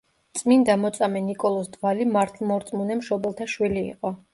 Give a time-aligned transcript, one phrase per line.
[0.39, 4.19] წმინდა მოწამე ნიკოლოზ დვალი მართლმორწმუნე მშობელთა შვილი იყო.